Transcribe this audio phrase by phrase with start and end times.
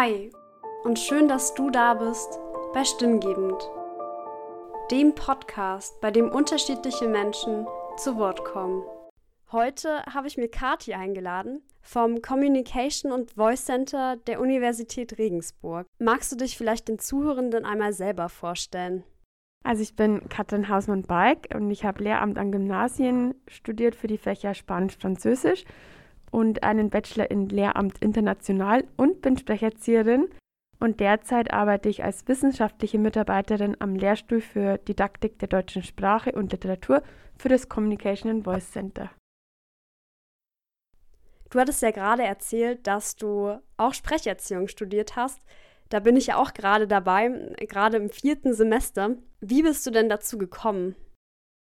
[0.00, 0.30] Hi
[0.84, 2.38] und schön, dass du da bist
[2.72, 3.60] bei Stimmgebend,
[4.92, 7.66] dem Podcast, bei dem unterschiedliche Menschen
[7.96, 8.84] zu Wort kommen.
[9.50, 15.88] Heute habe ich mir Kati eingeladen vom Communication und Voice Center der Universität Regensburg.
[15.98, 19.02] Magst du dich vielleicht den Zuhörenden einmal selber vorstellen?
[19.64, 24.54] Also ich bin Katrin Hausmann-Balk und ich habe Lehramt an Gymnasien studiert für die Fächer
[24.54, 25.64] Spanisch-Französisch
[26.30, 30.28] und einen Bachelor in Lehramt International und bin Sprecherzieherin.
[30.80, 36.52] Und derzeit arbeite ich als wissenschaftliche Mitarbeiterin am Lehrstuhl für Didaktik der deutschen Sprache und
[36.52, 37.02] Literatur
[37.36, 39.10] für das Communication and Voice Center.
[41.50, 45.40] Du hattest ja gerade erzählt, dass du auch Sprecherziehung studiert hast.
[45.88, 47.30] Da bin ich ja auch gerade dabei,
[47.68, 49.16] gerade im vierten Semester.
[49.40, 50.94] Wie bist du denn dazu gekommen?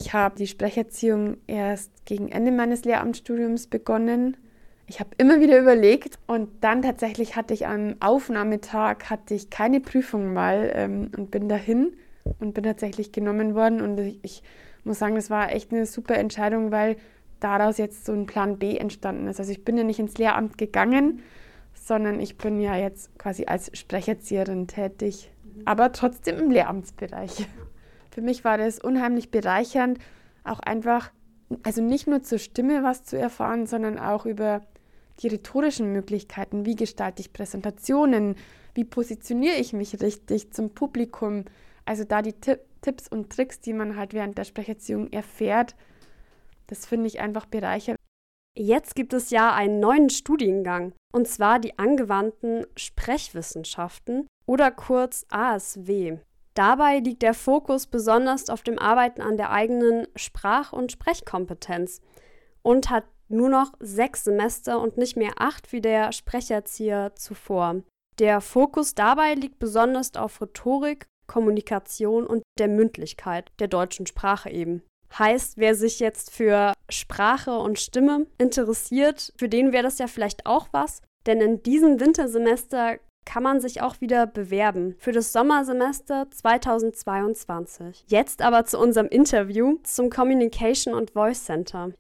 [0.01, 4.37] Ich habe die Sprecherziehung erst gegen Ende meines Lehramtsstudiums begonnen
[4.87, 9.81] ich habe immer wieder überlegt und dann tatsächlich hatte ich am Aufnahmetag hatte ich keine
[9.81, 11.93] Prüfung mal ähm, und bin dahin
[12.39, 14.43] und bin tatsächlich genommen worden und ich, ich
[14.85, 16.97] muss sagen, das war echt eine super Entscheidung, weil
[17.41, 19.41] daraus jetzt so ein Plan B entstanden ist.
[19.41, 21.23] Also ich bin ja nicht ins Lehramt gegangen,
[21.75, 25.63] sondern ich bin ja jetzt quasi als Sprecherzieherin tätig, mhm.
[25.65, 27.49] aber trotzdem im Lehramtsbereich.
[28.11, 29.99] Für mich war das unheimlich bereichernd,
[30.45, 31.11] auch einfach,
[31.65, 34.63] also nicht nur zur Stimme was zu erfahren, sondern auch über
[35.21, 38.37] die rhetorischen Möglichkeiten, wie gestalte ich Präsentationen,
[38.75, 41.45] wie positioniere ich mich richtig zum Publikum.
[41.85, 45.75] Also da die Tipp, Tipps und Tricks, die man halt während der Sprecherziehung erfährt,
[46.67, 47.99] das finde ich einfach bereichernd.
[48.59, 56.19] Jetzt gibt es ja einen neuen Studiengang, und zwar die angewandten Sprechwissenschaften oder kurz ASW.
[56.55, 62.01] Dabei liegt der Fokus besonders auf dem Arbeiten an der eigenen Sprach- und Sprechkompetenz
[62.63, 67.83] und hat nur noch sechs Semester und nicht mehr acht wie der Sprecherzieher zuvor.
[68.19, 74.83] Der Fokus dabei liegt besonders auf Rhetorik, Kommunikation und der Mündlichkeit der deutschen Sprache eben.
[75.19, 80.47] Heißt, wer sich jetzt für Sprache und Stimme interessiert, für den wäre das ja vielleicht
[80.47, 86.29] auch was, denn in diesem Wintersemester kann man sich auch wieder bewerben für das Sommersemester
[86.31, 88.05] 2022.
[88.07, 91.93] Jetzt aber zu unserem Interview zum Communication und Voice Center.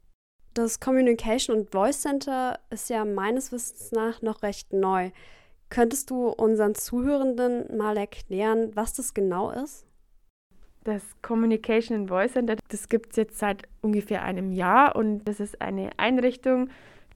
[0.56, 5.11] Das Communication und Voice Center ist ja meines Wissens nach noch recht neu.
[5.69, 9.84] Könntest du unseren Zuhörenden mal erklären, was das genau ist?
[10.83, 15.41] Das Communication and Voice Center, das gibt es jetzt seit ungefähr einem Jahr und das
[15.41, 16.71] ist eine Einrichtung,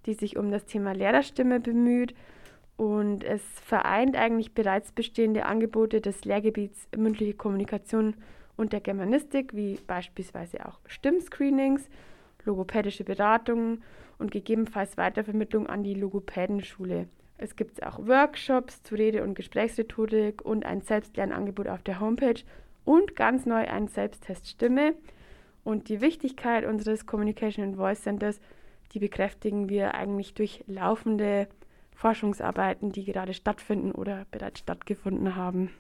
[0.05, 2.15] die sich um das Thema Lehrerstimme bemüht
[2.77, 8.17] und es vereint eigentlich bereits bestehende Angebote des Lehrgebiets mündliche Kommunikation
[8.59, 11.89] und der Germanistik, wie beispielsweise auch Stimmscreenings
[12.45, 13.83] logopädische Beratung
[14.19, 17.09] und gegebenenfalls Weitervermittlung an die Logopädenschule.
[17.39, 22.43] Es gibt auch Workshops zu Rede- und Gesprächsrhetorik und ein Selbstlernangebot auf der Homepage
[22.85, 24.95] und ganz neu ein Selbsttest Stimme.
[25.65, 28.41] Und die Wichtigkeit unseres Communication and Voice Centers,
[28.93, 31.49] die bekräftigen wir eigentlich durch laufende
[31.95, 35.71] Forschungsarbeiten, die gerade stattfinden oder bereits stattgefunden haben.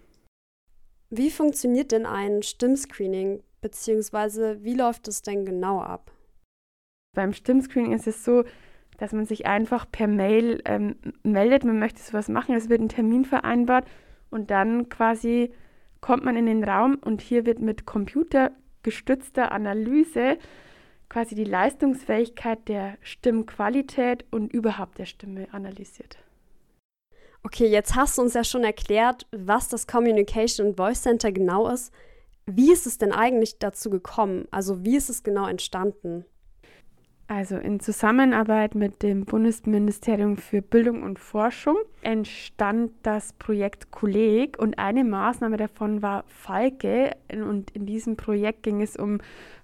[1.10, 6.12] Wie funktioniert denn ein Stimmscreening, beziehungsweise wie läuft es denn genau ab?
[7.12, 8.44] Beim Stimmscreening ist es so,
[8.98, 12.88] dass man sich einfach per Mail ähm, meldet, man möchte sowas machen, es wird ein
[12.88, 13.86] Termin vereinbart
[14.30, 15.52] und dann quasi
[16.00, 20.38] kommt man in den Raum und hier wird mit computergestützter Analyse
[21.08, 26.18] quasi die Leistungsfähigkeit der Stimmqualität und überhaupt der Stimme analysiert.
[27.42, 31.68] Okay, jetzt hast du uns ja schon erklärt, was das Communication und Voice Center genau
[31.68, 31.92] ist.
[32.46, 34.46] Wie ist es denn eigentlich dazu gekommen?
[34.50, 36.26] Also wie ist es genau entstanden?
[37.30, 44.80] Also in Zusammenarbeit mit dem Bundesministerium für Bildung und Forschung entstand das Projekt Kolleg und
[44.80, 47.12] eine Maßnahme davon war Falke.
[47.32, 49.18] Und in diesem Projekt ging es um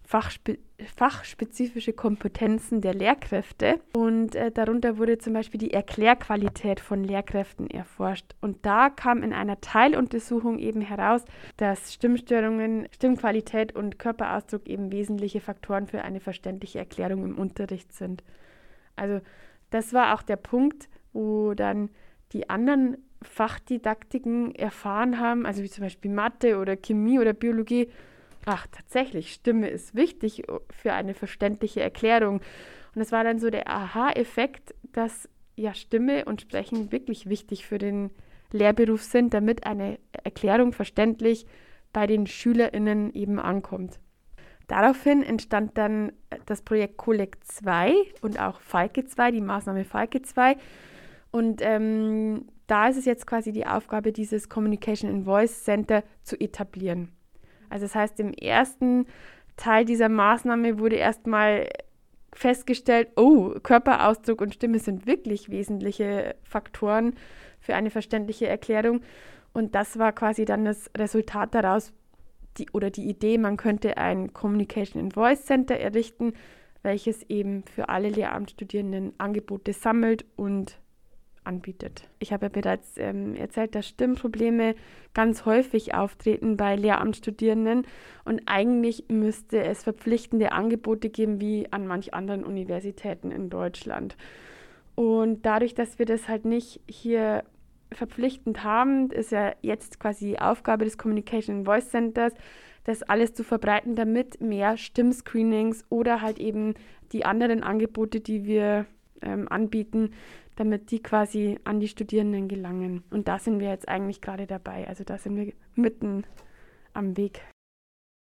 [0.05, 0.59] Fachspe
[0.97, 3.81] fachspezifische Kompetenzen der Lehrkräfte.
[3.95, 8.35] Und äh, darunter wurde zum Beispiel die Erklärqualität von Lehrkräften erforscht.
[8.41, 11.25] Und da kam in einer Teiluntersuchung eben heraus,
[11.57, 18.23] dass Stimmstörungen, Stimmqualität und Körperausdruck eben wesentliche Faktoren für eine verständliche Erklärung im Unterricht sind.
[18.97, 19.21] Also
[19.71, 21.91] das war auch der Punkt, wo dann
[22.33, 27.89] die anderen Fachdidaktiken erfahren haben, also wie zum Beispiel Mathe oder Chemie oder Biologie,
[28.47, 32.41] ach, tatsächlich, Stimme ist wichtig für eine verständliche Erklärung.
[32.95, 37.79] Und es war dann so der Aha-Effekt, dass ja Stimme und Sprechen wirklich wichtig für
[37.79, 38.11] den
[38.53, 41.47] Lehrberuf sind, damit eine Erklärung verständlich
[41.93, 43.99] bei den SchülerInnen eben ankommt.
[44.69, 46.13] Daraufhin entstand dann
[46.47, 50.57] das Projekt Kolleg 2 und auch Falke 2, die Maßnahme Falke 2.
[51.31, 56.39] Und ähm, da ist es jetzt quasi die Aufgabe, dieses Communication and Voice Center zu
[56.41, 57.16] etablieren.
[57.71, 59.07] Also das heißt, im ersten
[59.57, 61.69] Teil dieser Maßnahme wurde erstmal
[62.33, 67.15] festgestellt, oh, Körperausdruck und Stimme sind wirklich wesentliche Faktoren
[67.61, 69.01] für eine verständliche Erklärung.
[69.53, 71.93] Und das war quasi dann das Resultat daraus,
[72.59, 76.35] die, oder die Idee, man könnte ein Communication and Voice Center errichten,
[76.83, 80.79] welches eben für alle Lehramtsstudierenden Angebote sammelt und
[81.47, 82.09] anbietet.
[82.19, 84.75] Ich habe ja bereits ähm, erzählt, dass Stimmprobleme
[85.15, 87.87] ganz häufig auftreten bei Lehramtsstudierenden
[88.25, 94.17] und eigentlich müsste es verpflichtende Angebote geben wie an manch anderen Universitäten in Deutschland.
[94.95, 97.45] Und dadurch, dass wir das halt nicht hier
[97.93, 102.33] verpflichtend haben, ist ja jetzt quasi Aufgabe des Communication Voice Centers,
[102.85, 106.75] das alles zu verbreiten, damit mehr Stimmscreenings oder halt eben
[107.13, 108.87] die anderen Angebote, die wir
[109.23, 110.13] ähm, anbieten,
[110.57, 113.05] damit die quasi an die Studierenden gelangen.
[113.11, 114.89] Und da sind wir jetzt eigentlich gerade dabei.
[114.89, 116.25] Also da sind wir mitten
[116.93, 117.43] am Weg.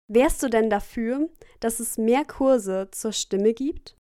[0.08, 1.28] Wärst du denn dafür,
[1.60, 3.96] dass es mehr Kurse zur Stimme gibt?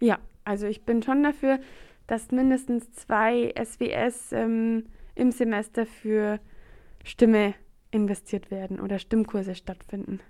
[0.00, 1.60] Ja, also ich bin schon dafür,
[2.06, 6.40] dass mindestens zwei SWS ähm, im Semester für
[7.04, 7.54] Stimme
[7.90, 10.20] investiert werden oder Stimmkurse stattfinden.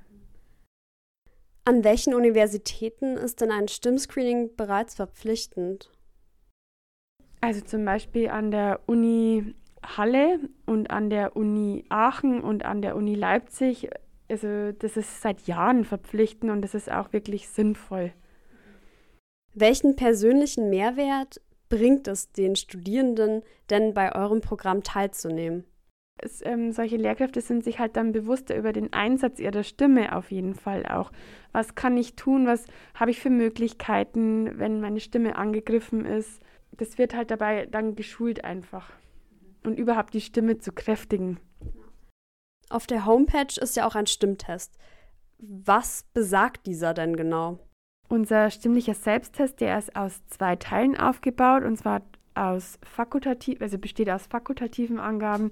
[1.65, 5.91] An welchen Universitäten ist denn ein Stimmscreening bereits verpflichtend?
[7.41, 12.97] Also zum Beispiel an der Uni Halle und an der Uni Aachen und an der
[12.97, 13.89] Uni Leipzig.
[14.29, 18.13] Also das ist seit Jahren verpflichtend und das ist auch wirklich sinnvoll.
[19.55, 25.65] Welchen persönlichen Mehrwert bringt es den Studierenden denn bei eurem Programm teilzunehmen?
[26.21, 30.33] Es, ähm, solche Lehrkräfte sind sich halt dann bewusster über den Einsatz ihrer Stimme auf
[30.33, 31.13] jeden Fall auch.
[31.53, 32.47] Was kann ich tun?
[32.47, 36.43] Was habe ich für Möglichkeiten, wenn meine Stimme angegriffen ist?
[36.79, 38.91] Das wird halt dabei dann geschult einfach.
[39.65, 41.39] Und überhaupt die Stimme zu kräftigen.
[42.71, 44.79] Auf der Homepage ist ja auch ein Stimmtest.
[45.39, 47.59] Was besagt dieser denn genau?
[48.09, 52.03] Unser stimmlicher Selbsttest, der ist aus zwei Teilen aufgebaut und zwar
[52.35, 55.51] aus fakultativ, also besteht aus fakultativen Angaben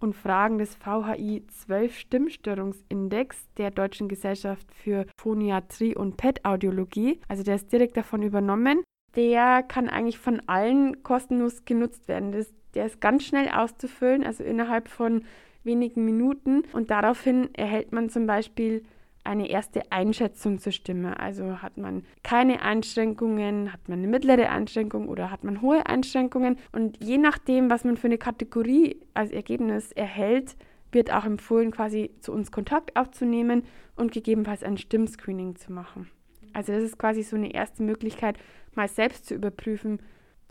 [0.00, 7.20] und Fragen des VHI 12 Stimmstörungsindex der Deutschen Gesellschaft für Phoniatrie und PET-Audiologie.
[7.28, 8.82] Also der ist direkt davon übernommen.
[9.18, 12.30] Der kann eigentlich von allen kostenlos genutzt werden.
[12.30, 15.24] Das, der ist ganz schnell auszufüllen, also innerhalb von
[15.64, 16.62] wenigen Minuten.
[16.72, 18.84] Und daraufhin erhält man zum Beispiel
[19.24, 21.18] eine erste Einschätzung zur Stimme.
[21.18, 26.56] Also hat man keine Einschränkungen, hat man eine mittlere Einschränkung oder hat man hohe Einschränkungen.
[26.70, 30.54] Und je nachdem, was man für eine Kategorie als Ergebnis erhält,
[30.92, 33.64] wird auch empfohlen, quasi zu uns Kontakt aufzunehmen
[33.96, 36.08] und gegebenenfalls ein Stimmscreening zu machen.
[36.52, 38.38] Also das ist quasi so eine erste Möglichkeit,
[38.74, 40.00] mal selbst zu überprüfen,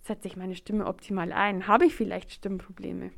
[0.04, 1.68] setze ich meine Stimme optimal ein?
[1.68, 3.12] Habe ich vielleicht Stimmprobleme?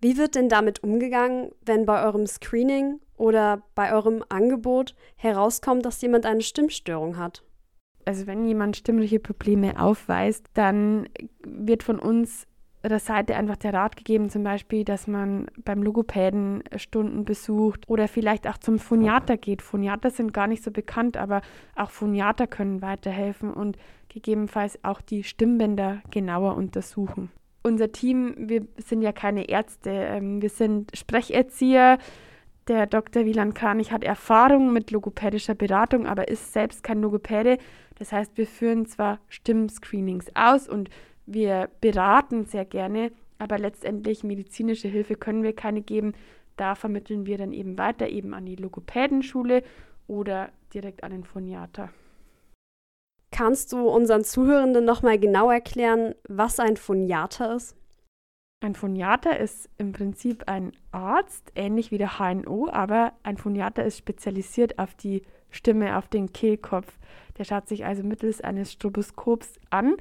[0.00, 6.02] Wie wird denn damit umgegangen, wenn bei eurem Screening oder bei eurem Angebot herauskommt, dass
[6.02, 7.42] jemand eine Stimmstörung hat?
[8.04, 11.08] Also wenn jemand stimmliche Probleme aufweist, dann
[11.42, 12.46] wird von uns
[12.88, 18.08] der Seite einfach der Rat gegeben, zum Beispiel, dass man beim Logopäden Stunden besucht oder
[18.08, 19.62] vielleicht auch zum Phoniater geht.
[19.62, 21.40] Phoniater sind gar nicht so bekannt, aber
[21.76, 23.78] auch Phoniater können weiterhelfen und
[24.08, 27.30] gegebenenfalls auch die Stimmbänder genauer untersuchen
[27.64, 31.98] unser Team, wir sind ja keine Ärzte, ähm, wir sind Sprecherzieher.
[32.68, 33.24] Der Dr.
[33.24, 37.58] Wieland Karnig hat Erfahrung mit logopädischer Beratung, aber ist selbst kein Logopäde.
[37.98, 40.90] Das heißt, wir führen zwar Stimmscreenings aus und
[41.26, 46.12] wir beraten sehr gerne, aber letztendlich medizinische Hilfe können wir keine geben.
[46.56, 49.62] Da vermitteln wir dann eben weiter eben an die Logopädenschule
[50.06, 51.90] oder direkt an den Phoniater.
[53.30, 57.76] Kannst du unseren Zuhörenden nochmal genau erklären, was ein Phoniater ist?
[58.60, 63.98] Ein Phoniater ist im Prinzip ein Arzt, ähnlich wie der HNO, aber ein Phoniater ist
[63.98, 66.98] spezialisiert auf die Stimme, auf den Kehlkopf.
[67.36, 69.96] Der schaut sich also mittels eines Stroboskops an,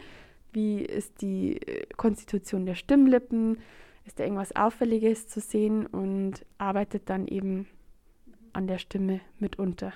[0.53, 3.59] wie ist die äh, Konstitution der Stimmlippen,
[4.05, 7.67] ist da irgendwas Auffälliges zu sehen und arbeitet dann eben
[8.51, 9.93] an der Stimme mitunter.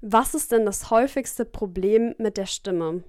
[0.00, 3.04] Was ist denn das häufigste Problem mit der Stimme?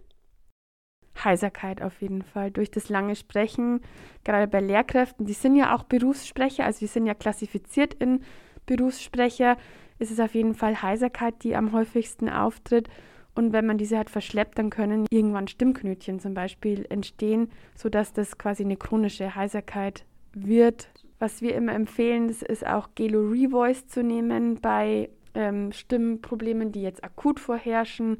[1.23, 2.51] Heiserkeit auf jeden Fall.
[2.51, 3.81] Durch das lange Sprechen,
[4.23, 8.23] gerade bei Lehrkräften, die sind ja auch Berufssprecher, also die sind ja klassifiziert in
[8.65, 9.57] Berufssprecher,
[9.99, 12.89] ist es auf jeden Fall Heiserkeit, die am häufigsten auftritt.
[13.33, 18.37] Und wenn man diese halt verschleppt, dann können irgendwann Stimmknötchen zum Beispiel entstehen, sodass das
[18.37, 20.89] quasi eine chronische Heiserkeit wird.
[21.19, 26.81] Was wir immer empfehlen, das ist auch Gelo Revoice zu nehmen bei ähm, Stimmproblemen, die
[26.81, 28.17] jetzt akut vorherrschen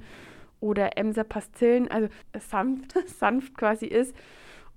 [0.59, 2.07] oder Emser Pastillen, also
[2.39, 4.15] sanft, sanft quasi ist.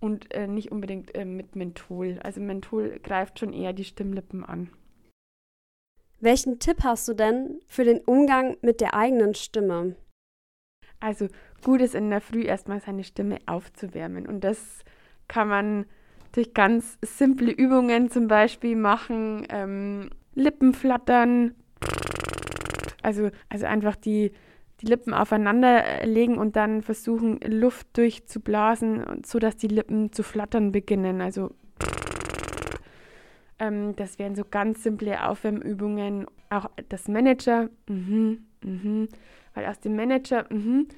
[0.00, 2.18] und äh, nicht unbedingt äh, mit Menthol.
[2.22, 4.70] Also Menthol greift schon eher die Stimmlippen an.
[6.20, 9.96] Welchen Tipp hast du denn für den Umgang mit der eigenen Stimme?
[11.04, 11.28] Also
[11.62, 14.84] gut ist in der Früh erstmal seine Stimme aufzuwärmen und das
[15.28, 15.84] kann man
[16.32, 21.54] durch ganz simple Übungen zum Beispiel machen, ähm, Lippen flattern,
[23.02, 24.32] also, also einfach die,
[24.80, 31.20] die Lippen aufeinander legen und dann versuchen, Luft durchzublasen, sodass die Lippen zu flattern beginnen.
[31.20, 31.50] Also
[33.58, 36.26] ähm, das wären so ganz simple Aufwärmübungen.
[36.48, 39.08] Auch das Manager, mhm, mhm,
[39.54, 40.88] weil aus dem Manager, mhm,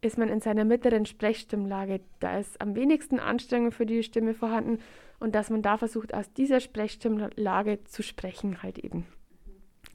[0.00, 2.00] ist man in seiner mittleren Sprechstimmlage.
[2.20, 4.78] Da ist am wenigsten Anstrengung für die Stimme vorhanden
[5.18, 9.06] und dass man da versucht, aus dieser Sprechstimmlage zu sprechen, halt eben.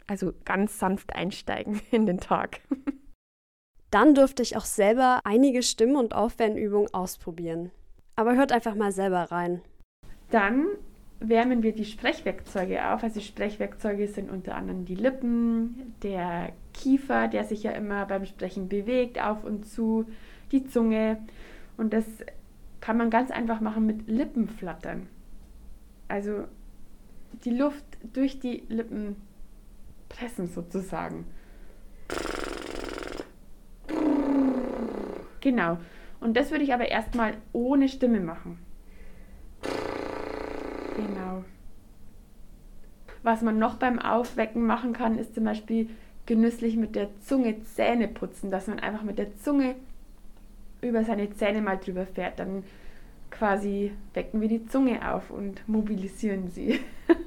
[0.08, 2.62] Also ganz sanft einsteigen in den Tag.
[3.92, 7.72] Dann durfte ich auch selber einige Stimm- und Aufwärmübungen ausprobieren.
[8.16, 9.62] Aber hört einfach mal selber rein.
[10.30, 10.68] Dann
[11.22, 13.04] wärmen wir die Sprechwerkzeuge auf.
[13.04, 18.68] Also Sprechwerkzeuge sind unter anderem die Lippen, der Kiefer, der sich ja immer beim Sprechen
[18.68, 20.06] bewegt, auf und zu,
[20.52, 21.18] die Zunge.
[21.78, 22.06] Und das
[22.82, 25.08] kann man ganz einfach machen mit Lippenflattern.
[26.08, 26.46] Also
[27.46, 29.16] die Luft durch die Lippen
[30.10, 31.26] pressen sozusagen.
[35.40, 35.78] Genau.
[36.20, 38.60] Und das würde ich aber erstmal ohne Stimme machen.
[40.96, 41.44] Genau.
[43.24, 45.90] Was man noch beim Aufwecken machen kann, ist zum Beispiel
[46.26, 49.76] genüsslich mit der Zunge Zähne putzen, dass man einfach mit der Zunge
[50.82, 52.40] über seine Zähne mal drüber fährt.
[52.40, 52.64] Dann
[53.30, 56.80] quasi wecken wir die Zunge auf und mobilisieren sie.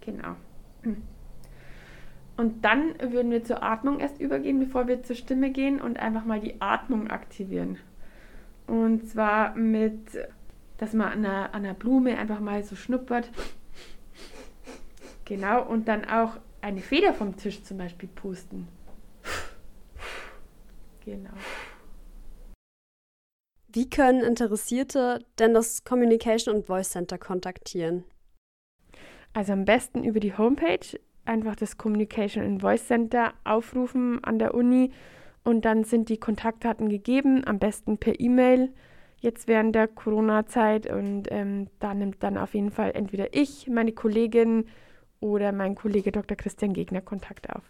[0.00, 0.36] genau.
[2.36, 6.24] Und dann würden wir zur Atmung erst übergehen, bevor wir zur Stimme gehen und einfach
[6.24, 7.78] mal die Atmung aktivieren.
[8.68, 9.98] Und zwar mit,
[10.78, 13.30] dass man an einer, an einer Blume einfach mal so schnuppert.
[15.24, 18.66] Genau, und dann auch eine Feder vom Tisch zum Beispiel pusten.
[21.04, 21.30] Genau.
[23.70, 28.04] Wie können Interessierte denn das Communication und Voice Center kontaktieren?
[29.34, 34.54] Also am besten über die Homepage einfach das Communication and Voice Center aufrufen an der
[34.54, 34.92] Uni
[35.44, 38.72] und dann sind die Kontaktdaten gegeben, am besten per E-Mail
[39.20, 43.92] jetzt während der Corona-Zeit und ähm, da nimmt dann auf jeden Fall entweder ich, meine
[43.92, 44.66] Kollegin
[45.20, 46.36] oder mein Kollege Dr.
[46.36, 47.64] Christian Gegner Kontakt auf.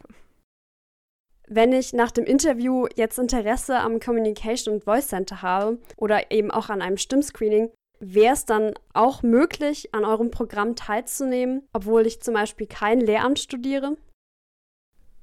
[1.46, 6.50] Wenn ich nach dem Interview jetzt Interesse am Communication und Voice Center habe oder eben
[6.50, 12.20] auch an einem Stimmscreening, wäre es dann auch möglich, an eurem Programm teilzunehmen, obwohl ich
[12.20, 13.96] zum Beispiel kein Lehramt studiere?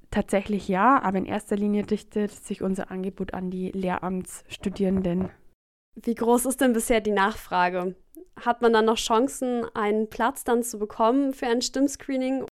[0.10, 5.30] Tatsächlich ja, aber in erster Linie richtet sich unser Angebot an die Lehramtsstudierenden.
[5.96, 7.96] Wie groß ist denn bisher die Nachfrage?
[8.40, 12.46] Hat man dann noch Chancen, einen Platz dann zu bekommen für ein Stimmscreening?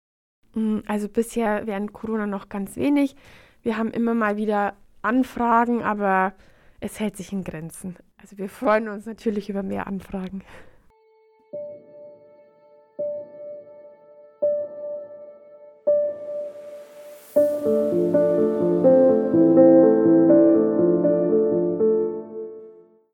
[0.53, 3.15] Mm, also bisher während Corona noch ganz wenig.
[3.63, 6.33] Wir haben immer mal wieder Anfragen, aber
[6.79, 7.95] es hält sich in Grenzen.
[8.17, 10.43] Also wir freuen uns natürlich über mehr Anfragen.